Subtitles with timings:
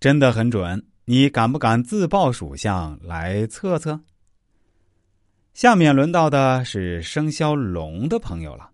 [0.00, 0.82] 真的很准。
[1.04, 4.00] 你敢不敢自报属相来测测？
[5.52, 8.70] 下面轮到的是生肖龙的朋友了。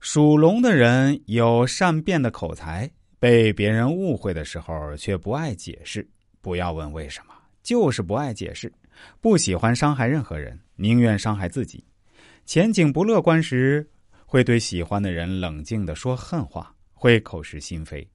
[0.00, 6.06] 属龙的人有善变的口才，被别人误会的时候却不爱解释。
[6.42, 7.32] 不要问为什么，
[7.62, 8.70] 就是不爱解释，
[9.22, 11.82] 不喜欢伤害任何人，宁愿伤害自己。
[12.44, 13.88] 前景不乐观时，
[14.26, 18.06] 会对喜欢的人冷静的说恨话，会口是心非，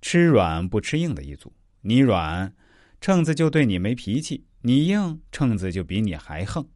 [0.00, 1.52] 吃软不吃硬的一组。
[1.82, 2.52] 你软，
[3.00, 6.66] 秤子就对你没脾气；你硬，秤子就比你还横。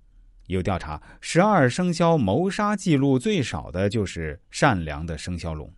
[0.47, 5.73] 有调查，十二生肖谋杀记录最少的就是善良的生肖龙。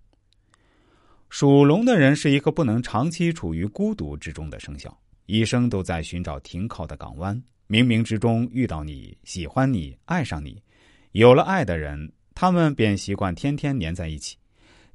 [1.29, 7.41] 属龙的人是一个不能长期处于孤独之中的生肖，一生都在寻找停靠的港湾。
[7.69, 10.63] 冥冥之中遇到你，喜欢你，爱上你，
[11.13, 14.37] 有了爱的人，他们便习惯天天黏在一起，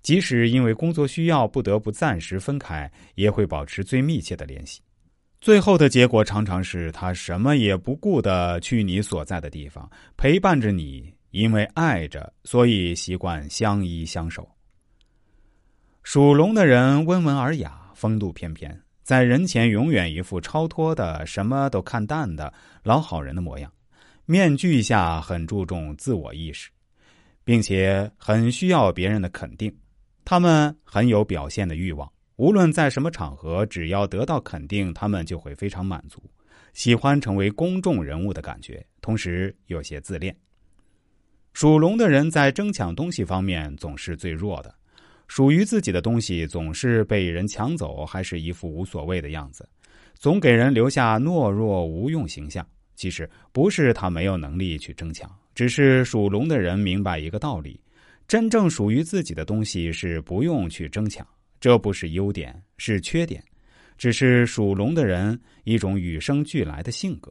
[0.02, 4.82] 即使因为工作需要不得不暂时分开，也会保持最密切的联系。
[5.40, 14.48] 最后的结果常常是他什么也不顾的去你所在的地方陪伴着你，因为爱着，所以习惯相依相守。
[16.04, 23.72] 属龙的人温文尔雅，风度翩翩，在人前永远一副超脱的、什么都看淡的老好人的模样，
[24.26, 26.70] 面具下很注重自我意识，
[27.44, 29.76] 并且很需要别人的肯定，
[30.24, 32.12] 他们很有表现的欲望。
[32.38, 36.24] 无论在什么场合，只要得到肯定，他们就会非常满足，
[36.74, 40.36] 喜欢成为公众人物的感觉，同时有些自恋。
[41.54, 44.74] 属龙的人在争抢东西方面总是最弱的，
[45.28, 49.68] 属于自己的东西总是被人抢走，还是一副无所谓的样子，
[50.16, 52.66] 总给人留下懦弱无用形象。
[52.96, 57.81] 其实不是他没有能力去争抢，只是属龙的人明白一个道理：
[58.32, 61.28] 真正属于自己的东西是不用去争抢。
[61.60, 63.44] 这不是优点，是缺点，
[63.98, 67.30] 只是属龙的人一种与生俱来的性格。